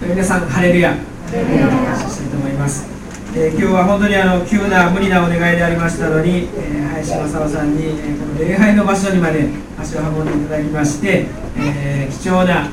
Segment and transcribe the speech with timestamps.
[0.00, 2.88] 皆さんハレルヤしたいと思います、
[3.36, 11.26] えー、今日は本当にあの急な無理なお願いでありましたのに、えー、林正夫さんに、えー、この礼拝の場所にまで足を運んでいただきまして、
[11.58, 12.72] えー、貴重な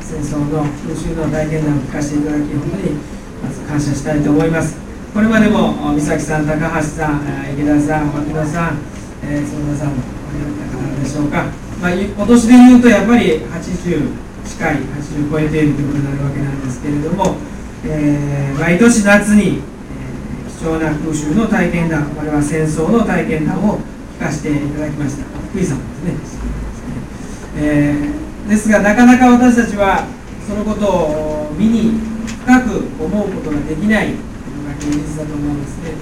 [0.00, 2.94] 戦争の空襲の体験談を聞かせていただき本当に
[3.42, 4.78] まず感謝したいと思います。
[5.12, 8.78] これまでも美咲さん、高橋さん、池田さん、牧野さん、
[9.24, 9.94] えー、園田さん、お
[10.94, 11.46] 方でしょうか。
[11.82, 17.36] まあ、今年でいうとやっぱり80近い80超えているということになるわけなんですけれども、
[17.84, 23.78] えー、毎年夏に、えー、貴重な空襲の体験談これは戦争の体験談を
[24.18, 25.24] 聞かせていただきました。
[25.50, 26.42] 福井さんですね、
[27.56, 30.06] えー、ですがなかなか私たちは
[30.46, 32.00] そのことを見に
[32.44, 34.18] 深く思うことができないという
[34.62, 35.92] のが現実だと思うんですね。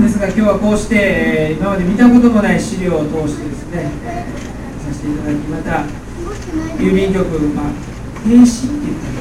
[0.00, 4.54] ですが今日はこうして、え今まで見たこともない資料を通してですね、えー
[4.84, 6.03] させていただきまた
[6.78, 7.72] 郵便局、まあ、
[8.24, 9.14] 返信って言ったら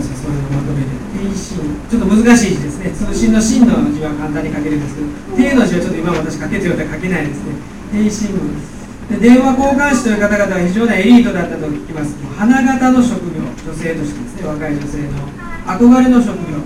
[0.00, 1.58] 私はそういうのをまとめて返信
[1.88, 2.90] ちょっと難しい字ですね。
[2.90, 4.96] 通信の信の字は簡単に書けるんです。
[4.96, 7.54] けど手の字はちょっと今私書けてるよう書けないですね。
[7.92, 8.76] 返信です。
[9.06, 12.16] で電話交換士という方々は非常なエリートだったと聞きます。
[12.36, 15.30] 花形の職業女性としてですね若い女性の
[15.66, 16.58] 憧れの職業。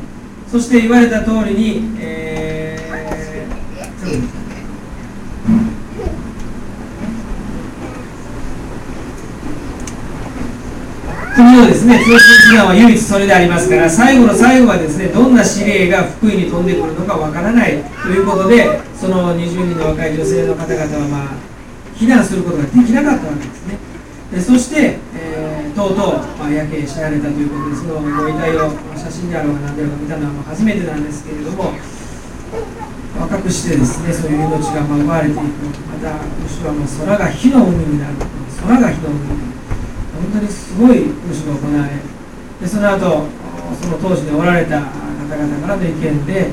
[0.51, 4.11] そして言われた通りに、えー、
[11.37, 11.99] そうですね。
[12.03, 17.79] 通信手段は唯一それでありますから最後の最後はですねどんな指令が福井に飛んでくるのかわからない。
[18.03, 21.51] ということでその20人の若い女性の方々はまあ
[21.95, 23.79] 避難することができなかったわけですね。
[24.33, 31.75] でそして、えー、とうとう、まあ、焼け死なれたということでそのご遺体を写真であろうが何であろうが見たのはもう初めてなんですけれども
[33.19, 35.41] 若くしてですねそういう命が奪われていく。
[35.43, 38.15] また後ろはもう空が火の海になる。
[38.63, 39.60] 空が火の海になる。
[40.21, 41.93] 本当にすごい空襲が行われ
[42.61, 43.27] でその後
[43.81, 46.51] その当時でおられた方々からの意見で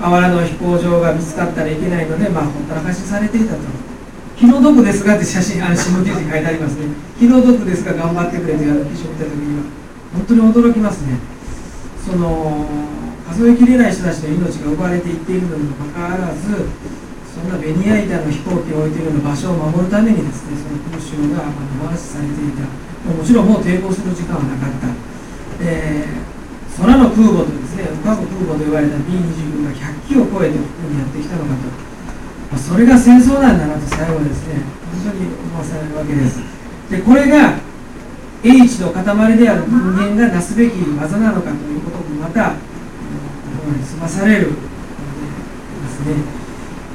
[0.00, 3.60] あわらの飛行場が見つかったらいけないので、まあ、ほったらかしされていたと。
[4.36, 6.86] 気の毒ですがって写真あの新聞記事に書いてありますね。
[7.18, 9.64] 気の毒ですが頑張ってくれという記事を見た時には
[10.12, 11.18] 本当に驚きますね。
[12.04, 12.66] その
[13.26, 16.68] 数えきれない人たちの命が奪われていっているのにもかかわらず
[17.36, 22.64] そんなベニヤ板の飛行機を置いているような場所を守るためにですねその空襲が野放しされていた。
[23.12, 24.88] もちろんもう抵抗する時間はなかった、
[25.60, 31.70] えー、空の空母とですね浮かぶ空母と言われた B29 が100機を超えてここにやってきたのかと、
[32.50, 34.58] まあ、それが戦争なんだなと最後ですね
[34.90, 36.40] 本当に思わされるわけです。
[36.90, 37.60] でこれが
[38.42, 42.54] H の塊である人間がなすべき技なのかということもまた
[43.62, 44.54] 心に済まされるで
[45.88, 46.45] すね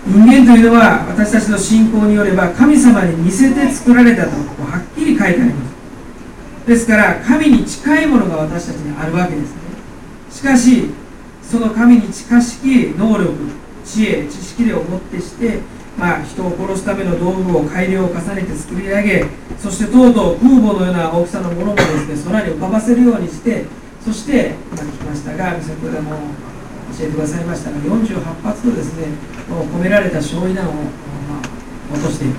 [0.05, 6.67] 人間というのは私たちの信仰によれば神様に似せて作られたとはっきり書いてあります。
[6.67, 9.61] ですから神に近いものが私たちにあるわけですね。
[10.31, 10.89] しかし
[11.43, 13.33] その神に近しき能力
[13.85, 15.59] 知恵知識でをもってして、
[15.99, 19.25] まあ、人を殺すための道具を改良を重ねて作り上げ
[19.59, 21.83] そしてとうとう空母のような大きさのものもで
[22.15, 23.65] すね空に浮かばせるようにして
[24.03, 26.50] そして今聞きましたが先ほども
[26.97, 29.07] 教えてくださいましたが48発のですね
[29.49, 30.81] 込められた焼夷弾を、ま
[31.91, 32.35] あ、落としている。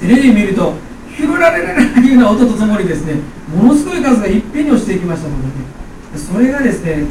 [0.00, 0.74] テレビ見ると
[1.16, 3.14] ヒュルラレレレというような音とともにですね
[3.54, 5.52] ものすごい数がいっぺんに落ちていきましたので、ね、
[6.18, 7.06] それがですね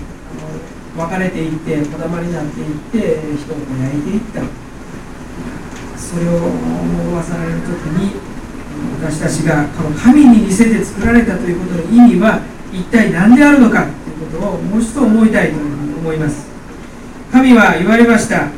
[0.96, 2.98] 分かれていってこだまになっていって
[3.38, 4.42] 人を焼いていった。
[6.14, 8.14] それを思わされる時に
[9.02, 16.53] 私たちがこの神に似せて作られたということの意味は一体何であるのかということをもう一度思いたいと思います。
[17.34, 18.52] 神は言われました。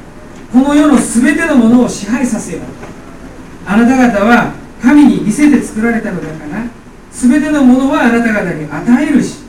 [0.51, 2.59] この世の全てのものを支配させよ。
[2.59, 2.61] う
[3.65, 6.67] あなた方は神に似せて作られたのだから
[7.09, 9.43] 全てのものはあなた方に与えるし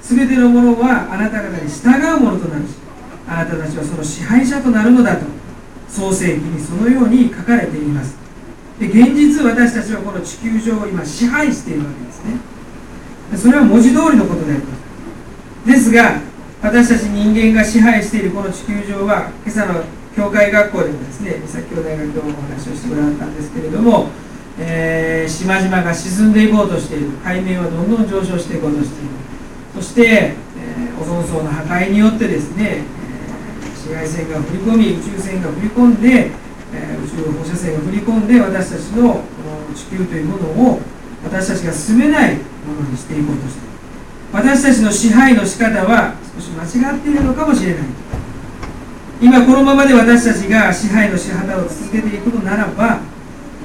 [0.00, 2.74] 全てのものはあなた方に従うものとなるし
[3.28, 5.26] あなたたちはその支配者となるのだと
[5.86, 8.16] 創世記にそのように書かれています。
[8.78, 12.40] で現実私たちはこの地球上を今支配しているわけですね。
[13.36, 14.80] それは文字通りのことであります。
[15.66, 16.29] ですが
[16.62, 19.82] 私たち人間が支配しているこの地球上は今朝の
[20.14, 24.08] 教会学校でもですね先ほど大学でお話をしてくださったんですけれども、
[24.58, 27.12] えー、島々が沈んでいこうとしている。
[27.24, 29.10] 海面はどんどん上昇していこうとしている。
[29.74, 36.30] そして、えー、オゾン層の破壊によってですね、えー、紫外線が降り込み宇宙線が降り込んで、
[36.74, 40.80] え、宇宙放射線が降り込んで私たちのこの地球というものを
[41.24, 43.79] 私たちが住めないものにしていこうとしている。
[44.32, 47.82] 私たちの支配の仕方は少し間違っているのかもしれない。
[49.20, 53.00] 今このままで私たちが支配の仕方を続けていくのならば、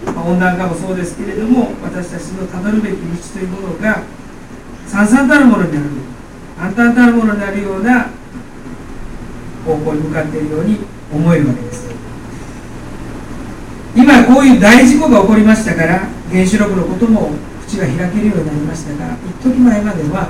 [0.06, 3.00] まあ、温暖化もそうですけれども私たちのたどるべき道
[3.34, 4.04] というものが
[4.86, 5.86] さんさんたるものになる。
[6.58, 8.08] 暗淡たるものになるような
[9.66, 10.80] 方向に向かっているように
[11.12, 11.86] 思えるわけです。
[13.96, 17.32] 今こういう大事故が起こりましたから原子力のことも
[17.66, 20.30] 口が開けるようになりましたが一時前までは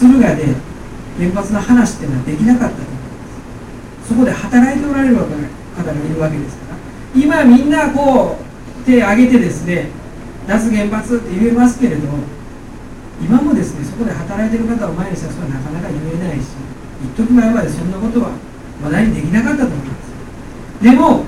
[0.00, 0.54] 敦賀で
[1.18, 2.98] 原発の話っていうのはできなかったと思いま
[4.04, 4.08] す。
[4.08, 5.28] そこで働いておられる方が
[5.92, 6.76] いるわけですから。
[7.14, 9.88] 今みんなこう手を挙げてですね
[10.46, 12.08] 脱原発って言えますけれど
[13.22, 16.48] 今もですねそこで働いてる方を前にしたらそれはなかなか言えないし
[17.02, 18.32] 一時前までそんなことは
[18.82, 20.82] 話題にできなかったと思います。
[20.82, 21.24] でも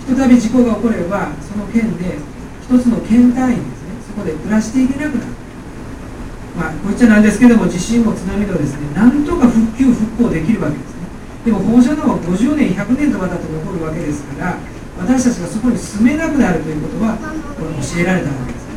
[0.00, 2.16] ひとたび事故が起こればその県で
[2.62, 3.68] 一つの県単位ですね
[4.06, 5.33] そこで暮らしていけなくなる。
[6.56, 11.06] まあこっちゃなんですけども地震も津波もですねなんとか復旧復興できるわけですね。
[11.44, 14.56] でも放射能は50年100年とわたって残るわけですから
[14.98, 18.74] 私たちがそこに住めなくなるということはこれ教えられたわけですね。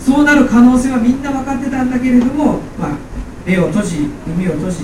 [0.00, 2.96] そうなる可能性はみんな分かってたんだけれども、まあ、
[3.44, 4.76] 目を閉じ耳を閉じ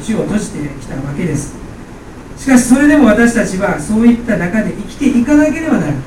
[0.00, 1.54] 口を閉じてきたわけです。
[2.36, 6.02] しかしそれでも私たちはそういった中で生きていかなければならない。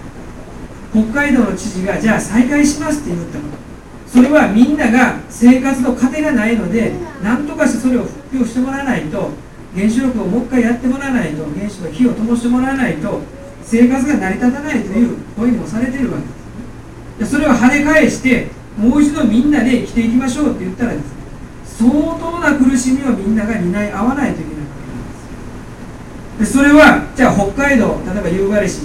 [0.91, 3.72] 北海道の知事がじゃあ再開しますって言ったこと
[4.13, 6.91] それはみんなが生活の糧がないので
[7.23, 9.31] 何とかしてそれを復旧してもらわないと
[9.75, 13.21] 原子力をもう一回やってもらわないと原子の火を灯してもらわないと
[13.63, 21.23] 生活が成り立たないという声もされているわけですそれを跳ね返してもう一度みんなで生きていきましょうって言ったらですね
[21.65, 24.67] 相当な苦しみをみんなが担い合わないといけないわ
[26.37, 26.53] けです。
[26.53, 28.81] でそれはじゃあ北海道例えば夕張市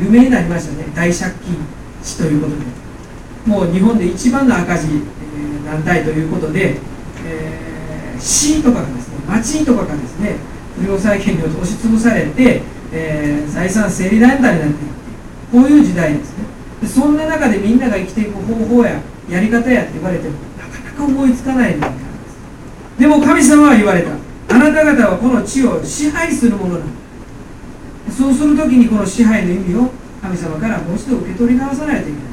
[0.00, 0.90] 有名になりましたね。
[0.92, 1.56] 大借金
[2.02, 2.81] 市ということで。
[3.46, 6.76] もう日本で一番の赤字、えー、団体ということで、
[7.24, 10.36] えー、市とかがですね町とかがですね
[10.78, 12.62] 不良債権に押しつぶされて、
[12.92, 14.92] えー、財産整理団体になっている
[15.50, 16.44] こういう時代ですね。
[16.80, 22.98] でそんな中でみんなが生きていく方法ややり方やって言われてもなかなか思いつかないなんです。
[22.98, 24.10] でも神様は言われた。
[24.54, 27.02] あなた方はこの地を支配するものなんだ。
[28.10, 29.90] そうするときにこの支配の意味を
[30.20, 32.31] 神様からもう一度受け取り直さないといけない。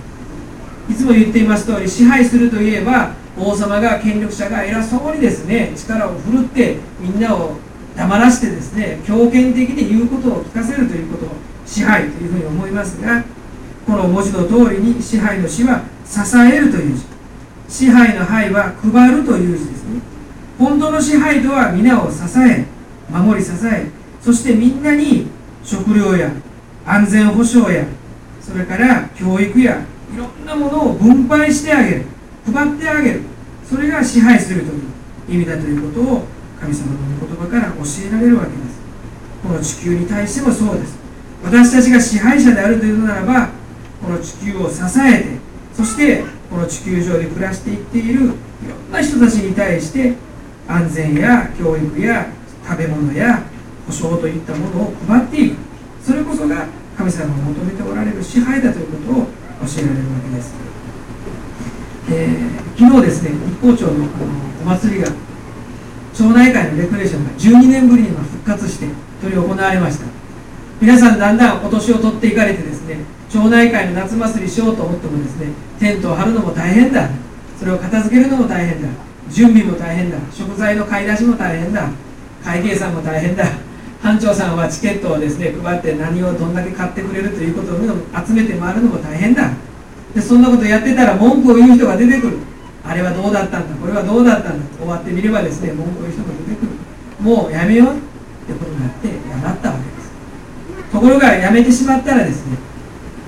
[0.90, 7.58] いつも言っています通り支配するといえば王様が権力者が偉そうにですね力を振るってみんなを
[7.96, 13.24] 黙らしてですね強権的に言うことを聞かせるということを支配というふうに思いますが
[13.86, 17.06] この文字の通りに支配の死は支えるという字。
[17.68, 20.02] 支配の配は配るという字ですね。
[20.58, 22.66] 本当の支配とは皆を支え
[23.10, 23.88] 守り支え
[24.22, 25.28] そしてみんなに
[25.64, 26.32] 食料や
[26.86, 27.86] 安全保障や
[28.42, 29.86] それから教育や
[30.20, 32.06] ろんなものを分配してあげる。
[32.54, 33.22] 配ってあげる。
[33.66, 34.82] それが支配するという
[35.30, 36.28] 意味だということを
[36.60, 38.80] 神様の御言葉から教えられるわけです。
[39.42, 40.98] この地球に対してもそうです。
[41.44, 43.50] 私たちが支配者であるというのならば
[44.02, 45.38] この地球を支えて
[45.74, 50.16] そしてこの地球上で暮らしていっているいろんな人たちに対して
[50.68, 52.28] 安全や教育や
[52.68, 53.44] 食べ物や
[53.88, 55.56] 保証といったものを配っていく。
[56.04, 56.66] それこそが
[56.98, 59.28] 神様が求めておられる支配だということを
[59.62, 60.56] 教えられるわけです、
[62.12, 62.30] え、
[62.78, 64.04] 昨日ですね日光町のあの
[64.62, 65.08] お祭りが
[66.14, 68.88] 町内会のレクレーションが12年ぶりに復活して
[69.22, 70.06] 執り行われました。
[70.82, 72.98] 皆さんだんだんお年を取っていかれてですね
[73.30, 75.48] 町内会の夏祭りしようと思ってもですね
[75.80, 77.10] テントを張るのも大変だ。
[77.58, 78.88] それを片付けるのも大変だ。
[79.30, 80.18] 準備も大変だ。
[80.32, 81.90] 食材の買い出しも大変だ。
[82.44, 83.46] 会計さんも大変だ。
[84.02, 87.78] 班長さんはチケットをですね配って何をどんだけ買ってくれるということを
[88.26, 89.52] 集めて回るのも大変だ。
[90.16, 92.38] でそんなことやってたら文句を言う人が出てくる。
[92.84, 93.76] あれはどうだったんだ？
[93.76, 94.78] これはどうだったんだ？
[94.78, 96.72] 終わってみればですね文句を言う人が出てくる。
[97.20, 98.00] もうやめようっ
[98.48, 100.12] てことになってやなったわけです。
[100.92, 102.58] ところがやめてしまったらですね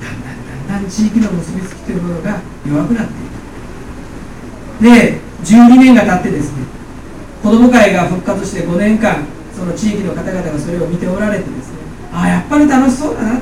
[0.02, 3.16] だんだんだんだん地域の結びつきというものが弱くなってい
[4.80, 4.84] く。
[4.84, 6.64] で12年が経ってですね
[7.44, 9.26] 子ども会が復活して5年間
[9.62, 11.78] その地域の方々がそれを見ておられてですね
[12.12, 13.40] ああやっぱり楽しそうだな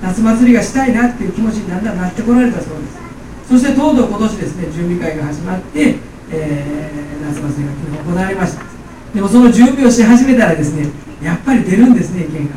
[0.00, 3.00] 夏祭りがしたいなっていう気持ちにだんだんなってこられたそうです。
[3.48, 5.96] そしてとうとう今年ですね準備会が始まって、
[6.30, 8.64] えー、夏祭りが昨日行われました。
[9.12, 10.86] でもその準備をし始めたらですね
[11.20, 12.54] やっぱり出るんですね意見が。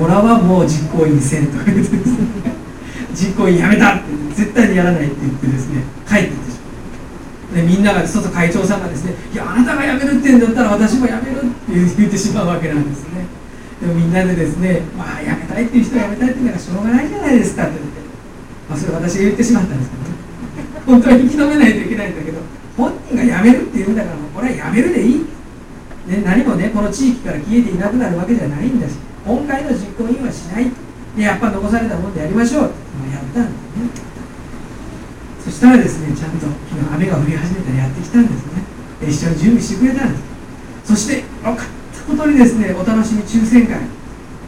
[0.00, 2.26] 俺はもう実行委員せんとか言ってですね。
[3.12, 4.04] 実行委員やめたって
[4.34, 6.55] 絶対にやらないって言ってですね帰ってってし
[7.56, 13.24] でみんなが外会長さんがですね「いやあなたが辞めるって言うんだったら私も辞める」って言ってしまうわけなんですね。
[13.80, 18.00] でもみんなでですね「まあ辞めたいっていう人は辞めたいって言うのはしょうがないじゃないですか」って言って、
[18.68, 20.08] まあ、それ私が言ってしまったんですけどね。
[20.84, 22.38] 本当は引き止めないといけないんだけど
[22.76, 25.24] 本人が辞めるって言うんだからもうこれは辞めるでいい、
[26.12, 30.68] ね、何もねこの地域から消えていなくなるわけじゃないんだし今回の実行委員はしない。
[31.16, 32.64] でやっぱ残されたもんでやりましょう。
[32.66, 33.65] ってやったんです
[35.46, 38.66] そしたらですねちゃんと昨日雨が降り始めたらやってきたんですね。
[39.06, 40.24] 一緒に準備してくれたんです。
[40.90, 43.78] そして分かったことにですねお楽しみ抽選会。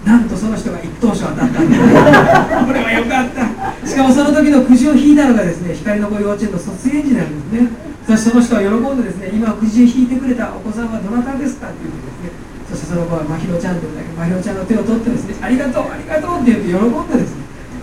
[0.04, 3.86] なんとその人が一等賞当たったんで これはよかった。
[3.86, 7.70] しかもその時のくじを引いたのがですね光の子幼稚園の卒園児なんですね。
[8.02, 12.48] そしてその人は喜んでですね今くじを引いてくれたお子さんはどなたですかって言ってですね。
[12.70, 17.37] そしてその子はまひろちゃんって言うんだけどまひろちゃんの手を取ってですねありがとうありがとうって言って喜んでですね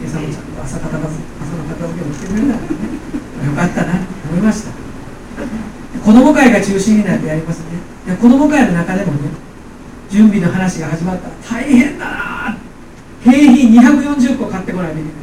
[0.05, 2.95] 餌もちゃんと朝片付け朝の片付けをしてくれたからね
[3.45, 4.71] よかったなと思いました
[6.05, 9.29] 子供会が中心になってやりますねで子供会の中でもね
[10.09, 12.57] 準備の話が始まった大変だな
[13.23, 15.13] 景品240個買ってこないといけない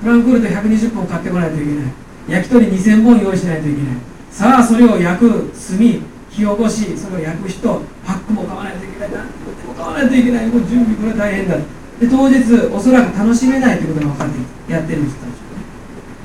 [0.00, 1.92] フランクフルト120本買ってこないといけない
[2.28, 3.96] 焼き鳥2000本用意しないといけない
[4.30, 11.56] さあそれを焼く炭火起こしそれを焼く人パックも買わないといけない何も買わないといけないもう準備これ大変だ
[12.00, 12.40] で当日
[12.72, 14.28] おそらく楽しめないということが分かっ
[14.66, 15.26] てやってる人た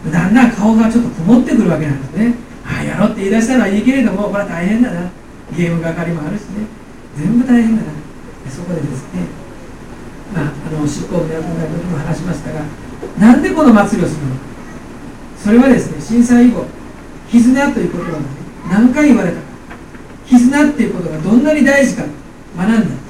[0.10, 2.34] ちだんだん顔がちょっと曇ってくるわけなんですね。
[2.64, 5.10] ああやろうって言い出したのはいいけれどもこれは大変だな。
[5.56, 6.66] ゲーム係もあるしね。
[7.18, 7.90] 全部大変だな。
[8.50, 9.28] そこでですね
[10.34, 12.62] まああの執行部の役の時も話しましたが
[13.20, 14.36] なんでこの祭りをするの
[15.38, 16.66] それはですね震災以後
[17.30, 18.26] 絆という言葉が、ね、
[18.70, 19.44] 何回言われたか。
[20.28, 22.04] 絆っていうことがどんなに大事か
[22.58, 23.05] 学んだ。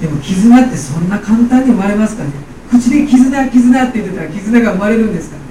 [0.00, 2.30] でも絆ってそんな簡単に生まれますかね？
[2.70, 5.42] 口で絆絆って言ってたら絆が生まれるんですかね？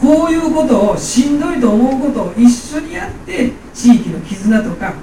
[0.00, 4.94] こういうことをしんどいと思うことを一緒にやって地域の絆とか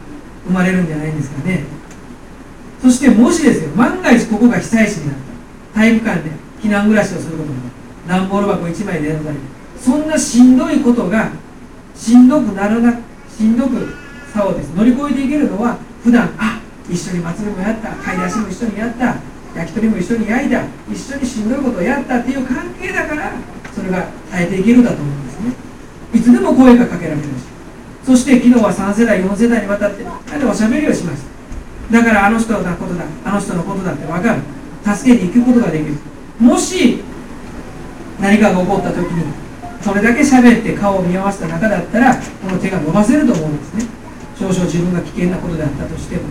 [0.45, 1.63] 生まれるんじゃないんですかね？
[2.81, 5.15] そしてもしですよ万が一ここが被災地になっ
[5.73, 7.55] た体育館で避難暮らしをすることも
[8.07, 9.37] 段ボール箱1枚で選んだり
[9.79, 11.31] そんなしんどいことが
[11.95, 13.93] しんどくならなしんどく
[14.33, 19.15] さをです乗り越えていけるのは普段あ一緒に祭りもやった買い出しも一緒にやった
[19.55, 23.33] 焼き鳥も一緒に焼いた一緒にしんどいことをやったっていう関係だから
[23.73, 25.53] それが耐えていけるんだと思うんですね。
[26.13, 27.27] いつでも声がかけられるし。
[28.05, 30.03] そして昨日は3世代4世代にわたって
[30.43, 31.21] おしゃべりをしまし
[31.91, 34.41] ただからあの人のことだあの人のことだって分かる。
[34.83, 35.95] 助けに行くことができる。
[36.39, 37.03] もし
[38.19, 39.33] 何かが起こった時に
[39.81, 43.85] それだけ喋って顔を見合わせた中だったらこの手が伸ばせると思うんですね。
[44.37, 46.23] 少々自分が危険なことであったとしても。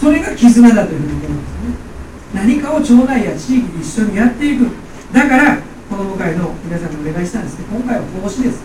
[0.00, 1.88] それが絆だというふうに思うんですね。
[2.34, 4.66] 何かを町内や地域に一緒にやっていく。
[5.12, 5.58] だから
[5.90, 7.64] この部会の皆さんにお願いしたんですね。
[7.72, 8.62] 今回は奉仕です。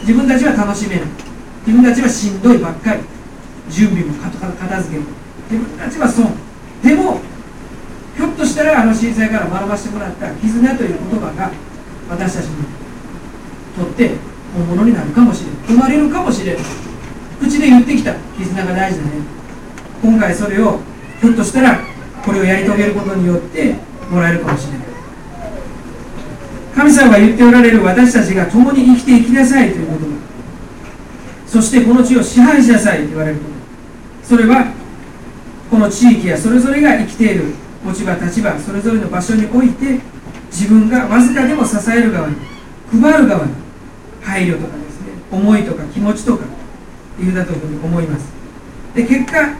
[0.00, 1.04] 自分たちは楽しめない。
[1.66, 3.00] 自分たちはしんどいばっかり
[3.68, 4.32] 準備も片
[4.82, 5.06] 付けも
[5.50, 6.32] 自分たちは損。
[6.82, 7.20] でも
[8.16, 11.50] ひょっとしたらあの震災から学ばせてもらった絆という言葉が
[12.08, 12.64] 私たちに
[13.76, 14.10] とって
[14.54, 16.64] 本物になるかもしれない生まれるかもしれない
[17.40, 18.14] 口で言ってきた。
[18.36, 19.39] 絆が大事だね。
[20.02, 20.80] 今回それを
[21.20, 21.80] ひょっとしたら
[22.24, 23.74] これをやり遂げることによって
[24.10, 24.90] もらえるかもしれない
[26.74, 30.06] 神様が言っておられる私たちが共に生きていきなさいということ
[31.46, 33.44] そしてこの地を支配しなさいと言われるこ
[34.22, 34.72] とそれは
[35.70, 37.54] この地域やそれぞれが生きている
[37.84, 40.00] 持ち場立場それぞれの場所において
[40.50, 42.36] 自分がわずかでも支える側に
[42.90, 43.52] 配る側に
[44.22, 45.08] 配慮とかですね。
[45.30, 46.44] 思いとか気持ちとか
[47.20, 48.32] いうだというふうに思います
[48.94, 49.54] で結果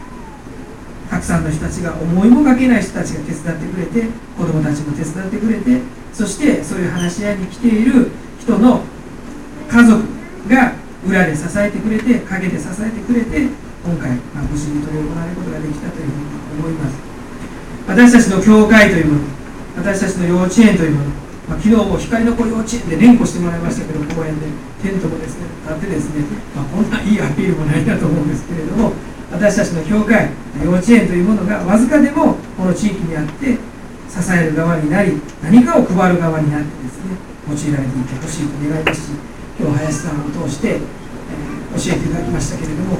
[1.20, 5.80] くさんの人たちが思いもかけない人たちが手伝ってくれて子供たちも手伝ってくれて
[6.12, 8.10] そしてそういう話し合いに来ている
[8.40, 8.82] 人の
[9.70, 10.02] 家族
[10.48, 10.74] が
[11.06, 13.46] 裏で支えてくれて陰で支えてくれて
[13.84, 16.24] 今回、まあ、無事に執り行われることができたというふうに
[16.60, 17.10] 思います。
[17.86, 19.24] 私たちの教会というもの
[19.76, 21.10] 私たちの幼稚園というもの、
[21.48, 24.46] まあ、昨日も光の子幼稚園で連呼してもらいましたけど公園で
[24.82, 26.22] テントもですね立ってですね、
[26.54, 28.92] まあ、こんないいアピールもないなと思うんですけれども
[29.30, 30.30] 私たちの教会
[30.62, 33.56] 幼稚園というものがわずかでもこの地域にあって
[34.08, 37.16] 支える側になり何かを配る側になってですね
[37.48, 39.14] 用いられていてほしいと願いますし
[39.58, 40.78] 今日林さんを通して、えー、
[41.90, 42.98] 教えていただきましたけれども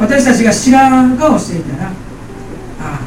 [0.00, 1.92] 私たちが知らん顔していたらあ
[2.80, 3.00] あ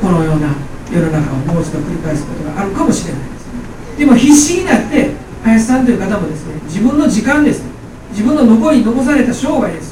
[0.00, 0.54] このような
[0.92, 3.98] 世の中をもう一度繰り返すことがあるかもしれないですね。
[3.98, 5.10] でも必死になって
[5.42, 7.72] 林さんという方もですね自分の時間ですね
[8.10, 9.91] 自分の残り残された生涯です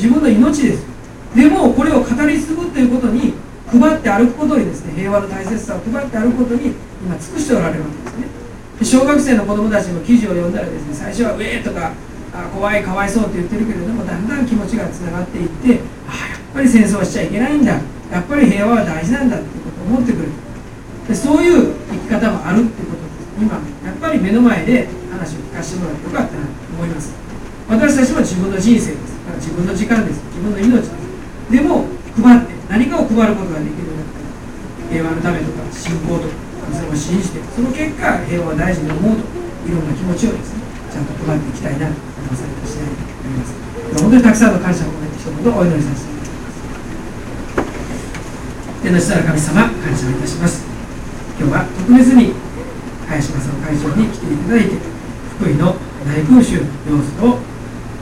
[0.00, 0.86] 自分の命です。
[1.36, 3.34] でもこれを語り継ぐということに
[3.70, 6.72] 配って歩くことにですね平和の大切さを配って歩くことに
[7.04, 8.26] 今尽くしておられるわけですね。
[8.82, 11.92] 小学生の子どもたちの記事を読んだらですね最初は「ウェー」とか
[12.32, 17.72] あ怖いかわいそうって言ってるけれどもだんだん気持ちがつながっていってああやっぱり戦争はしちゃいけないんだ。
[18.10, 20.28] やっぱり平和は大事なんだってことを思ってくる。
[21.06, 23.38] でそういう生き方もあるってことです。
[23.38, 23.60] 今や
[23.92, 27.29] っぱり目の前で話を聞かせてもらってよかったなと思います。
[27.70, 29.14] 私たちは自分の人生です。
[29.22, 30.18] から自分の時間です。
[30.34, 30.90] 自分の命です。
[31.54, 31.86] でも
[32.18, 36.34] 配って何かを配ることができるようになったら平和のためとか信仰とか
[36.74, 39.22] それを信じてその結果平和を大事に思うと
[39.70, 43.54] いろんな気持ちをですねちゃんと配っていきたいなと思わされた次第であります。
[44.02, 46.66] 本当にたくさんの感謝を込めて一言お祈りさせていただきます。
[48.82, 50.66] 天の下の神様感謝をいたします。
[51.38, 52.34] 今日は特別に
[53.06, 54.74] 林正の会長に来ていただいて
[55.38, 56.66] 福井の大空襲の
[56.98, 57.38] 様子を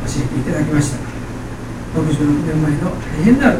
[0.07, 0.99] 教えていただきました。
[1.99, 3.57] 66年前の大変な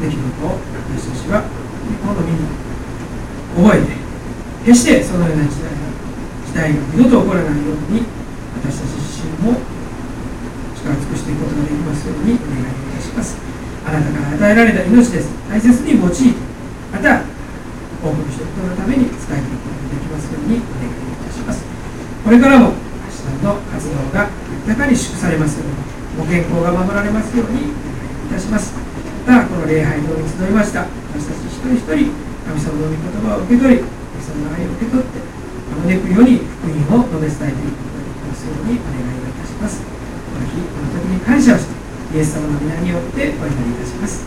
[0.00, 0.60] 出来事を
[0.94, 2.46] 私たちはこの身に
[3.56, 3.96] 覚えて
[4.64, 5.76] 決してそのような時代が
[6.46, 8.06] 時代が二度と起こらないように
[8.62, 9.58] 私たち自身も
[10.78, 13.36] 力尽くしていくことができますようにお願いいたします。
[13.86, 15.30] あなたから与えられた命です。
[15.50, 16.34] 大切に用いて
[16.92, 17.22] また
[18.02, 21.64] 多くの人々のために使えていくことができますようにお願いいたします。
[22.22, 22.74] これからも
[23.10, 24.30] 橋さんの活動が
[24.66, 25.78] 豊かに祝されますように
[26.18, 27.72] ご健康が守られますようにい
[28.28, 28.74] たします。
[29.26, 30.90] またこの礼拝堂に集いました。
[31.14, 32.10] 私たち一人一人
[32.42, 35.22] 神様の御言葉を受け取り神様の愛を受け取って
[35.70, 39.86] あまねくように福音を述べ伝えていくことができますようにお願いいたします。
[39.86, 44.26] この日この時に感謝をしてイエス様の皆によってお祈りいたします。